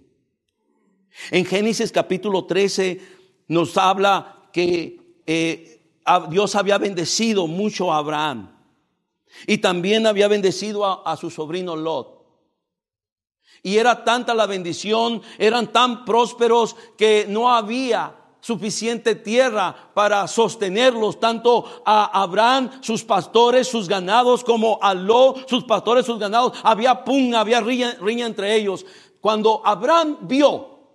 [1.31, 3.01] En Génesis capítulo 13
[3.49, 5.81] nos habla que eh,
[6.29, 8.55] Dios había bendecido mucho a Abraham
[9.47, 12.23] y también había bendecido a, a su sobrino Lot.
[13.61, 21.17] Y era tanta la bendición, eran tan prósperos que no había suficiente tierra para sostenerlos,
[21.17, 26.59] tanto a Abraham, sus pastores, sus ganados, como a Lot, sus pastores, sus ganados.
[26.61, 28.85] Había pugna, había riña, entre ellos.
[29.21, 30.89] Cuando Abraham vio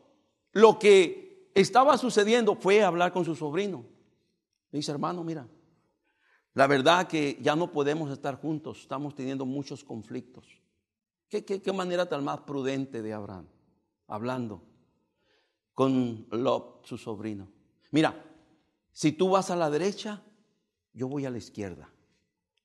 [0.52, 3.82] lo que estaba sucediendo fue hablar con su sobrino.
[4.70, 5.48] Le dice, hermano, mira,
[6.52, 10.44] la verdad que ya no podemos estar juntos, estamos teniendo muchos conflictos.
[11.30, 13.46] ¿Qué, qué, manera tan más prudente de Abraham?
[14.06, 14.67] Hablando
[15.78, 17.46] con Lot, su sobrino.
[17.92, 18.12] Mira,
[18.90, 20.20] si tú vas a la derecha,
[20.92, 21.88] yo voy a la izquierda.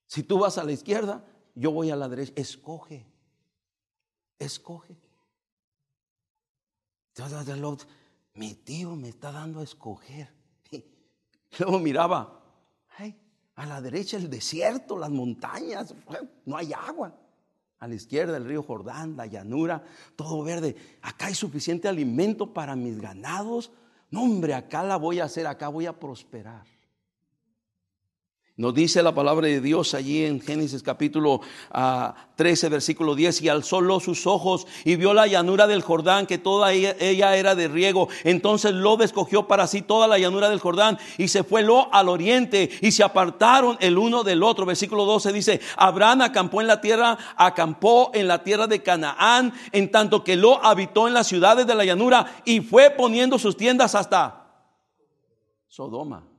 [0.08, 1.24] Si tú vas a la izquierda,
[1.54, 2.34] yo voy a la derecha.
[2.36, 3.06] Escoge.
[4.40, 4.98] Escoge.
[8.34, 10.34] Mi tío me está dando a escoger.
[11.60, 12.44] luego miraba,
[13.54, 15.94] a la derecha el desierto, las montañas,
[16.46, 17.16] no hay agua.
[17.84, 19.84] A la izquierda el río Jordán, la llanura,
[20.16, 20.74] todo verde.
[21.02, 23.74] Acá hay suficiente alimento para mis ganados.
[24.10, 26.64] No, hombre, acá la voy a hacer, acá voy a prosperar.
[28.56, 31.42] Nos dice la palabra de Dios allí en Génesis capítulo
[32.36, 36.38] 13, ah, versículo 10, y alzó sus ojos y vio la llanura del Jordán, que
[36.38, 38.10] toda ella, era de riego.
[38.24, 42.10] Entonces Lo escogió para sí toda la llanura del Jordán y se fue Lo al
[42.10, 44.68] oriente y se apartaron el uno del otro.
[44.68, 49.90] Versículo 12 dice, Abraham acampó en la tierra, acampó en la tierra de Canaán, en
[49.90, 53.96] tanto que Lo habitó en las ciudades de la llanura y fue poniendo sus tiendas
[53.96, 54.46] hasta
[55.68, 56.33] Sodoma.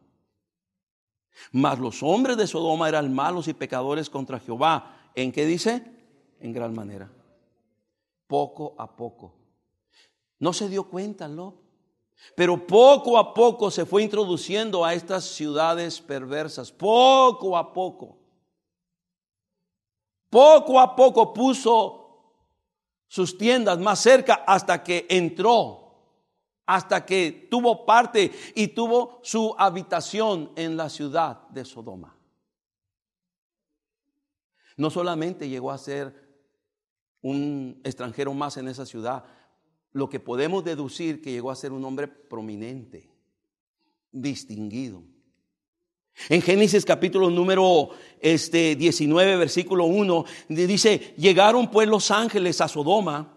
[1.53, 5.11] Mas los hombres de Sodoma eran malos y pecadores contra Jehová.
[5.14, 5.85] ¿En qué dice?
[6.40, 7.11] En gran manera.
[8.27, 9.35] Poco a poco.
[10.38, 11.55] No se dio cuenta, ¿no?
[12.37, 16.73] Pero poco a poco se fue introduciendo a estas ciudades perversas.
[16.73, 18.18] Poco a poco.
[20.31, 22.01] Poco a poco puso
[23.07, 25.84] sus tiendas más cerca hasta que entró
[26.66, 32.16] hasta que tuvo parte y tuvo su habitación en la ciudad de Sodoma.
[34.77, 36.25] No solamente llegó a ser
[37.23, 39.25] un extranjero más en esa ciudad,
[39.92, 43.08] lo que podemos deducir que llegó a ser un hombre prominente,
[44.10, 45.02] distinguido.
[46.29, 47.90] En Génesis capítulo número
[48.21, 53.35] este, 19, versículo 1, dice, llegaron pues los ángeles a Sodoma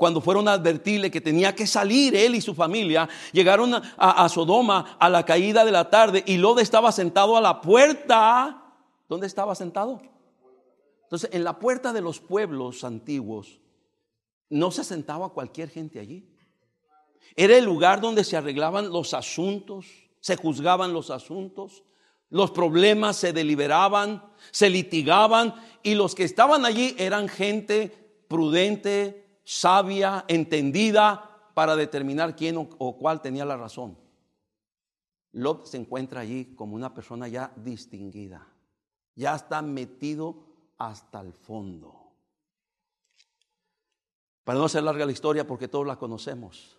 [0.00, 4.96] cuando fueron a advertirle que tenía que salir él y su familia, llegaron a, Sodoma
[4.98, 8.64] a la caída de la tarde y Lot estaba sentado a la puerta.
[9.10, 10.00] ¿Dónde estaba sentado?
[11.02, 13.60] Entonces, en la puerta de los pueblos antiguos
[14.48, 16.34] no se sentaba cualquier gente allí.
[17.36, 19.84] Era el lugar donde se arreglaban los asuntos,
[20.20, 21.84] se juzgaban los asuntos,
[22.32, 30.24] Los problemas se deliberaban, se litigaban y los que estaban allí eran gente prudente, sabia,
[30.28, 33.98] entendida para determinar quién o, cuál tenía la razón.
[35.32, 38.46] Lot se encuentra allí como una persona ya distinguida,
[39.16, 40.36] ya está metido
[40.78, 42.12] hasta el fondo.
[44.44, 46.78] Para no hacer larga la historia, porque todos la conocemos.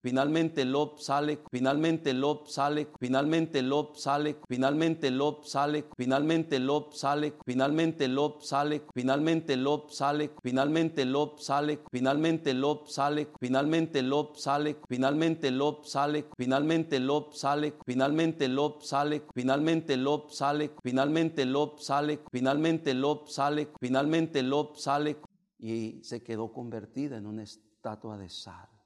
[0.00, 7.36] Finalmente Lot sale, finalmente Lot sale, finalmente Lot sale, finalmente Lot sale, finalmente Lot sale,
[7.44, 14.78] finalmente Lot sale, finalmente Lot sale, finalmente Lot sale, finalmente Lot sale, finalmente Lot sale,
[14.86, 22.22] finalmente Lot sale, finalmente Lot sale, finalmente Lot sale, finalmente Lot sale, finalmente Lot sale,
[22.30, 25.16] finalmente Lot sale, finalmente Lot sale
[25.58, 28.77] y se quedó convertida en una estatua de sal.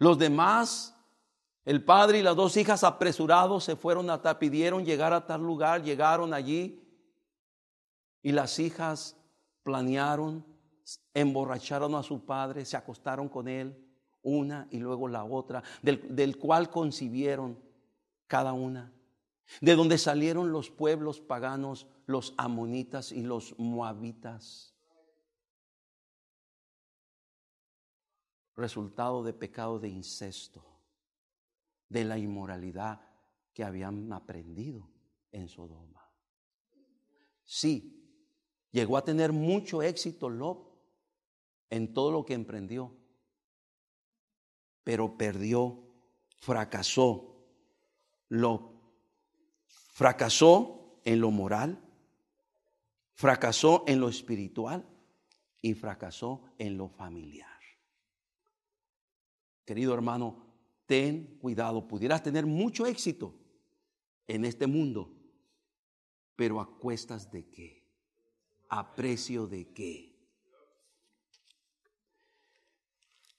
[0.00, 0.96] Los demás,
[1.66, 5.82] el padre y las dos hijas apresurados se fueron a pidieron llegar a tal lugar,
[5.82, 6.82] llegaron allí
[8.22, 9.14] y las hijas
[9.62, 10.42] planearon,
[11.12, 13.76] emborracharon a su padre, se acostaron con él,
[14.22, 17.58] una y luego la otra, del, del cual concibieron
[18.26, 18.94] cada una,
[19.60, 24.69] de donde salieron los pueblos paganos, los amonitas y los moabitas.
[28.56, 30.64] Resultado de pecado de incesto,
[31.88, 33.00] de la inmoralidad
[33.52, 34.88] que habían aprendido
[35.32, 36.08] en Sodoma.
[37.44, 38.00] Sí,
[38.70, 40.70] llegó a tener mucho éxito Lot
[41.68, 42.96] en todo lo que emprendió,
[44.84, 45.82] pero perdió,
[46.38, 47.26] fracasó.
[48.28, 48.72] Lot
[49.66, 51.78] fracasó en lo moral,
[53.14, 54.86] fracasó en lo espiritual
[55.60, 57.59] y fracasó en lo familiar.
[59.64, 60.46] Querido hermano,
[60.86, 61.86] ten cuidado.
[61.86, 63.34] Pudieras tener mucho éxito
[64.26, 65.12] en este mundo,
[66.36, 67.84] pero a cuestas de qué?
[68.68, 70.10] ¿A precio de qué?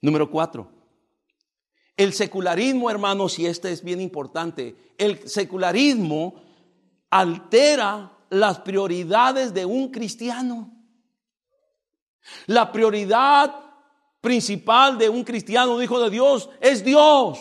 [0.01, 0.71] Número cuatro.
[1.95, 6.41] El secularismo, hermanos, y este es bien importante, el secularismo
[7.09, 10.71] altera las prioridades de un cristiano.
[12.47, 13.70] La prioridad
[14.21, 17.39] principal de un cristiano, un hijo de Dios, es Dios.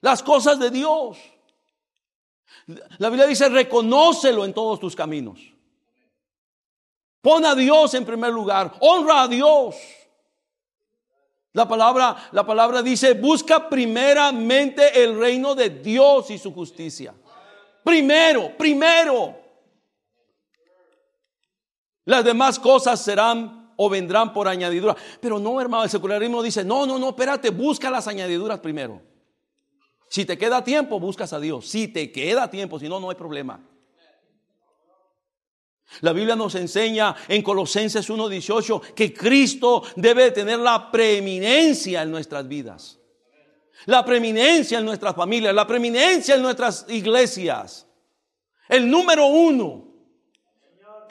[0.00, 1.16] Las cosas de Dios.
[2.98, 5.40] La Biblia dice, reconócelo en todos tus caminos.
[7.22, 8.74] Pon a Dios en primer lugar.
[8.80, 9.76] Honra a Dios.
[11.52, 17.14] La palabra, la palabra dice, busca primeramente el reino de Dios y su justicia.
[17.84, 19.38] Primero, primero.
[22.06, 24.96] Las demás cosas serán o vendrán por añadidura.
[25.20, 29.00] Pero no, hermano, el secularismo dice, no, no, no, espérate, busca las añadiduras primero.
[30.08, 31.66] Si te queda tiempo, buscas a Dios.
[31.66, 33.60] Si te queda tiempo, si no, no hay problema.
[36.00, 42.46] La Biblia nos enseña en Colosenses 1.18 que Cristo debe tener la preeminencia en nuestras
[42.48, 42.98] vidas.
[43.86, 47.86] La preeminencia en nuestras familias, la preeminencia en nuestras iglesias.
[48.68, 49.93] El número uno.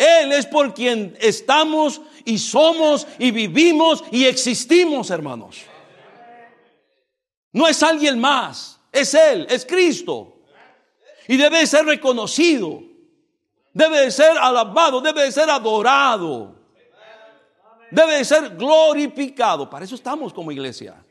[0.03, 5.61] Él es por quien estamos y somos y vivimos y existimos, hermanos.
[7.51, 10.41] No es alguien más, es Él, es Cristo.
[11.27, 12.83] Y debe de ser reconocido,
[13.73, 16.55] debe de ser alabado, debe de ser adorado,
[17.91, 19.69] debe de ser glorificado.
[19.69, 21.05] Para eso estamos como iglesia.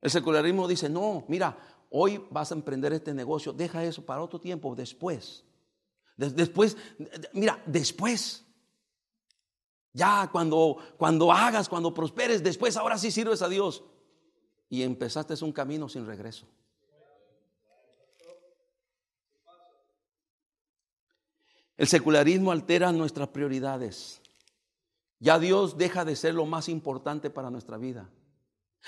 [0.00, 1.56] El secularismo dice, no, mira,
[1.90, 5.44] hoy vas a emprender este negocio, deja eso para otro tiempo, después.
[6.18, 6.76] Después,
[7.32, 8.44] mira, después.
[9.92, 13.84] Ya cuando, cuando hagas, cuando prosperes, después ahora sí sirves a Dios.
[14.68, 16.46] Y empezaste un camino sin regreso.
[21.76, 24.20] El secularismo altera nuestras prioridades.
[25.20, 28.10] Ya Dios deja de ser lo más importante para nuestra vida.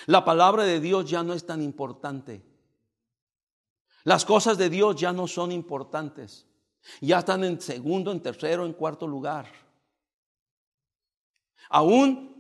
[0.07, 2.45] La palabra de Dios ya no es tan importante.
[4.03, 6.50] Las cosas de Dios ya no son importantes.
[7.01, 9.47] Ya están en segundo, en tercero, en cuarto lugar.
[11.69, 12.31] Aún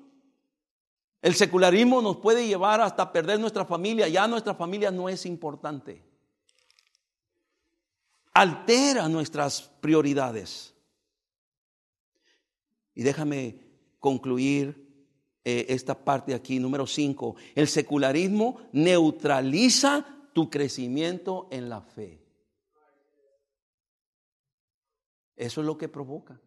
[1.22, 4.08] el secularismo nos puede llevar hasta perder nuestra familia.
[4.08, 6.02] Ya nuestra familia no es importante.
[8.32, 10.74] Altera nuestras prioridades.
[12.94, 13.60] Y déjame
[13.98, 14.88] concluir
[15.44, 17.36] eh, esta parte aquí, número 5.
[17.54, 22.29] El secularismo neutraliza tu crecimiento en la fe.
[25.40, 26.38] Eso es lo que provoca.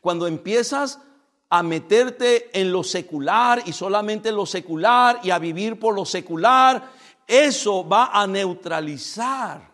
[0.00, 1.00] Cuando empiezas
[1.48, 6.04] a meterte en lo secular y solamente en lo secular y a vivir por lo
[6.04, 6.92] secular,
[7.26, 9.68] eso va a neutralizar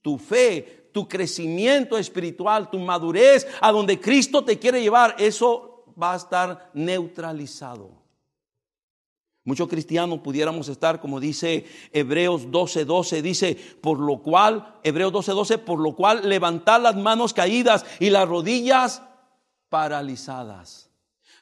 [0.00, 5.16] tu fe, tu crecimiento espiritual, tu madurez, a donde Cristo te quiere llevar.
[5.18, 8.01] Eso va a estar neutralizado.
[9.44, 15.34] Muchos cristianos pudiéramos estar, como dice Hebreos 12:12, 12, dice, por lo cual, Hebreos 12:12,
[15.34, 19.02] 12, por lo cual levantar las manos caídas y las rodillas
[19.68, 20.90] paralizadas.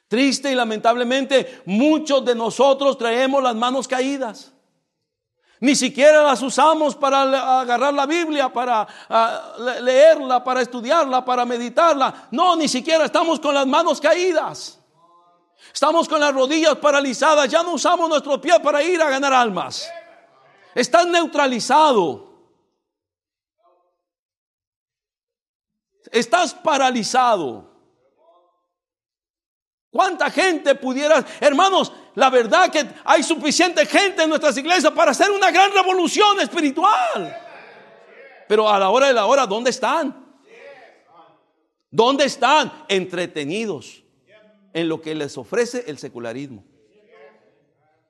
[0.07, 4.51] Triste y lamentablemente, muchos de nosotros traemos las manos caídas.
[5.61, 12.29] Ni siquiera las usamos para agarrar la Biblia, para ah, leerla, para estudiarla, para meditarla.
[12.31, 14.80] No, ni siquiera estamos con las manos caídas.
[15.73, 19.89] Estamos con las rodillas paralizadas, ya no usamos nuestro pie para ir a ganar almas.
[20.73, 22.29] Estás neutralizado.
[26.11, 27.69] Estás paralizado.
[29.89, 35.29] ¿Cuánta gente pudiera, hermanos, la verdad que hay suficiente gente en nuestras iglesias para hacer
[35.31, 37.37] una gran revolución espiritual?
[38.47, 40.39] Pero a la hora de la hora, ¿dónde están?
[41.89, 42.85] ¿Dónde están?
[42.87, 44.00] Entretenidos
[44.73, 46.63] en lo que les ofrece el secularismo.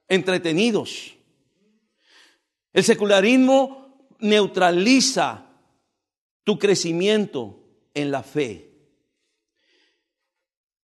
[0.07, 1.15] Entretenidos.
[2.73, 5.45] El secularismo neutraliza
[6.43, 7.59] tu crecimiento
[7.93, 8.71] en la fe.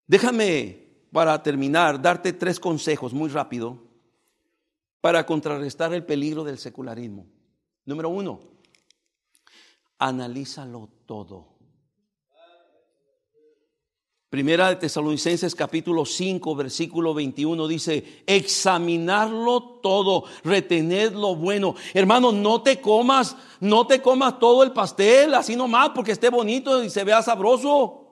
[0.05, 3.83] Déjame, para terminar, darte tres consejos muy rápido
[5.01, 7.27] para contrarrestar el peligro del secularismo.
[7.85, 8.41] Número uno,
[9.97, 11.56] analízalo todo.
[14.29, 21.75] Primera de Tesalonicenses capítulo 5 versículo 21 dice, examinarlo todo, retener lo bueno.
[21.93, 26.83] Hermano, no te comas, no te comas todo el pastel así nomás porque esté bonito
[26.83, 28.03] y se vea sabroso.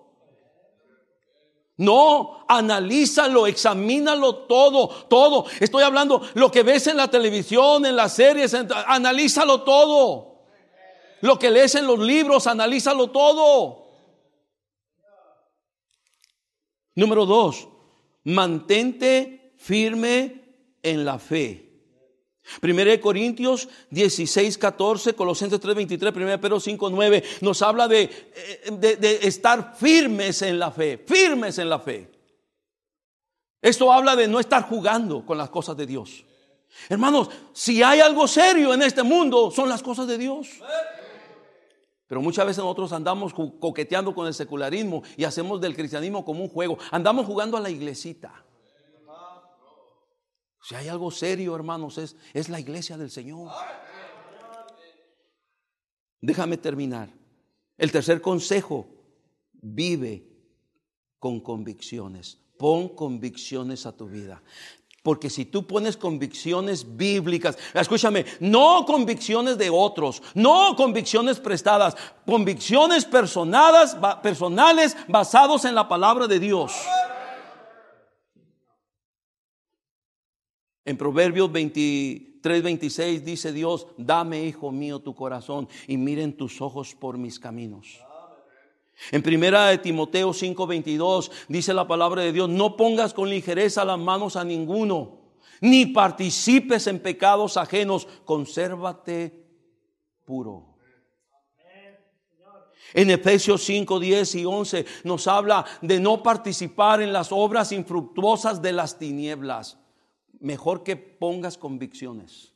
[1.76, 5.46] No, analízalo, examínalo todo, todo.
[5.60, 8.56] Estoy hablando lo que ves en la televisión, en las series,
[8.88, 10.38] analízalo todo.
[11.20, 13.85] Lo que lees en los libros, analízalo todo.
[16.96, 17.68] Número dos,
[18.24, 20.44] mantente firme
[20.82, 21.66] en la fe.
[22.62, 28.04] Primera de Corintios 16, 14, Colosenses 3, 23, 1 Pedro 5, 9, nos habla de,
[28.04, 32.12] eh, de, de, estar firmes en la fe, firmes en la fe.
[33.62, 36.24] Esto habla de no estar jugando con las cosas de Dios.
[36.88, 40.50] Hermanos, si hay algo serio en este mundo, son las cosas de Dios.
[42.08, 46.50] Pero muchas veces nosotros andamos coqueteando con el secularismo y hacemos del cristianismo como un
[46.50, 46.78] juego.
[46.92, 48.46] Andamos jugando a la iglesita.
[50.62, 53.52] Si hay algo serio, hermanos, es, es la iglesia del Señor.
[56.22, 57.10] Déjame terminar.
[57.78, 58.88] El tercer consejo,
[59.54, 60.28] vive
[61.20, 62.40] con convicciones.
[62.58, 64.42] Pon convicciones a tu vida.
[65.06, 71.96] Porque si tú pones convicciones bíblicas, escúchame, no convicciones de otros, no convicciones prestadas,
[72.26, 76.74] convicciones personadas, personales basados en la palabra de Dios.
[80.84, 86.96] En Proverbios 23, 26 dice Dios, dame, hijo mío, tu corazón y miren tus ojos
[86.96, 88.00] por mis caminos.
[89.12, 94.00] En primera de Timoteo 5:22 dice la palabra de Dios, no pongas con ligereza las
[94.00, 95.20] manos a ninguno,
[95.62, 99.46] ni participes en pecados ajenos, consérvate
[100.24, 100.76] puro.
[102.94, 108.62] En Efesios 5, 10 y 11 nos habla de no participar en las obras infructuosas
[108.62, 109.78] de las tinieblas.
[110.40, 112.54] Mejor que pongas convicciones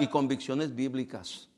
[0.00, 1.50] y convicciones bíblicas.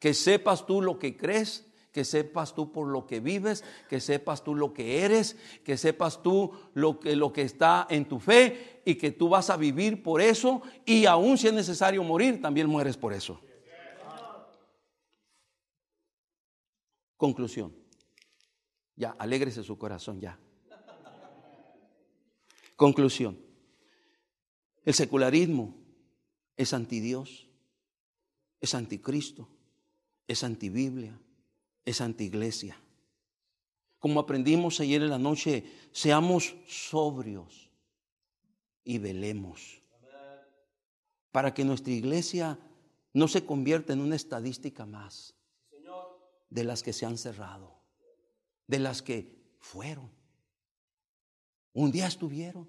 [0.00, 4.42] Que sepas tú lo que crees que sepas tú por lo que vives, que sepas
[4.42, 8.80] tú lo que eres, que sepas tú lo que, lo que está en tu fe
[8.84, 12.66] y que tú vas a vivir por eso y aún si es necesario morir, también
[12.66, 13.40] mueres por eso.
[17.18, 17.72] Conclusión.
[18.96, 20.38] Ya, alégrese su corazón ya.
[22.74, 23.38] Conclusión.
[24.84, 25.76] El secularismo
[26.56, 27.48] es anti Dios,
[28.60, 29.48] es anticristo,
[30.26, 31.16] es antibiblia,
[31.84, 32.76] es antiglesia.
[33.98, 37.70] Como aprendimos ayer en la noche, seamos sobrios
[38.84, 39.80] y velemos.
[41.30, 42.58] Para que nuestra iglesia
[43.12, 45.34] no se convierta en una estadística más
[46.50, 47.80] de las que se han cerrado,
[48.66, 50.10] de las que fueron.
[51.72, 52.68] Un día estuvieron.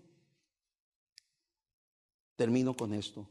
[2.36, 3.28] Termino con esto.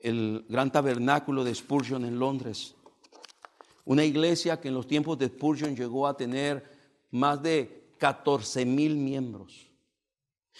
[0.00, 2.74] El gran tabernáculo de Spurgeon en Londres
[3.88, 6.62] una iglesia que en los tiempos de Spurgeon llegó a tener
[7.10, 9.66] más de 14 mil miembros.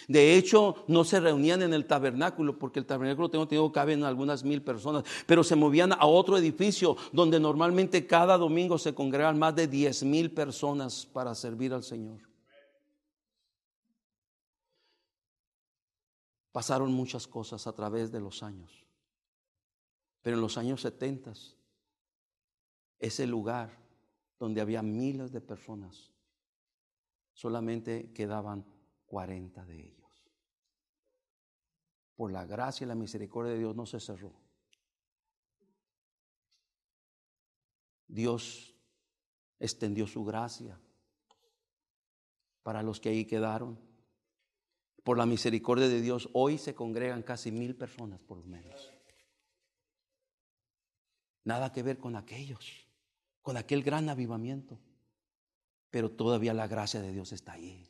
[0.07, 4.43] De hecho, no se reunían en el tabernáculo, porque el tabernáculo tengo, tengo caben algunas
[4.43, 9.55] mil personas, pero se movían a otro edificio donde normalmente cada domingo se congregan más
[9.55, 12.21] de diez mil personas para servir al Señor.
[16.51, 18.87] Pasaron muchas cosas a través de los años,
[20.23, 21.58] pero en los años setentas,
[22.99, 23.71] ese lugar
[24.37, 26.11] donde había miles de personas,
[27.33, 28.65] solamente quedaban
[29.05, 29.99] 40 de ellos.
[32.15, 34.33] Por la gracia y la misericordia de Dios no se cerró.
[38.07, 38.75] Dios
[39.59, 40.79] extendió su gracia
[42.63, 43.79] para los que ahí quedaron.
[45.03, 48.91] Por la misericordia de Dios, hoy se congregan casi mil personas por lo menos.
[51.45, 52.88] Nada que ver con aquellos,
[53.49, 54.77] con aquel gran avivamiento.
[55.89, 57.83] Pero todavía la gracia de Dios está ahí.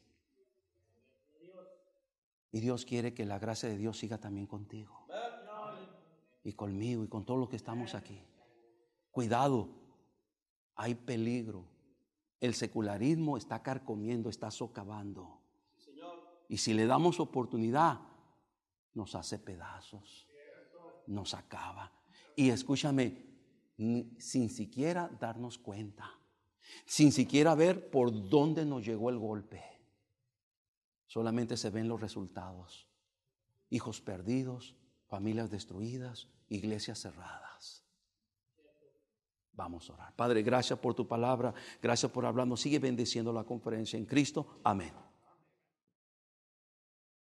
[2.54, 5.06] Y Dios quiere que la gracia de Dios siga también contigo.
[6.46, 8.22] Y conmigo y con todos los que estamos aquí.
[9.12, 9.68] Cuidado,
[10.76, 11.66] hay peligro.
[12.40, 15.42] El secularismo está carcomiendo, está socavando.
[16.48, 18.00] Y si le damos oportunidad,
[18.94, 20.26] nos hace pedazos,
[21.06, 21.92] nos acaba.
[22.38, 23.29] Y escúchame,
[24.18, 26.12] sin siquiera darnos cuenta,
[26.86, 29.70] sin siquiera ver por dónde nos llegó el golpe
[31.10, 32.88] solamente se ven los resultados.
[33.70, 34.76] Hijos perdidos,
[35.08, 37.84] familias destruidas, iglesias cerradas.
[39.54, 40.16] Vamos a orar.
[40.16, 42.62] Padre, gracias por tu palabra, gracias por hablarnos.
[42.62, 44.62] Sigue bendiciendo la conferencia en Cristo.
[44.64, 44.94] Amén.